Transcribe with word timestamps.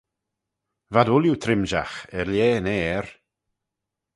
V'ad 0.93 1.07
ooilley 1.11 1.39
trimshagh- 1.43 1.97
er 2.17 2.27
lheh 2.33 2.55
yn 2.57 2.67
ayr. 2.77 3.05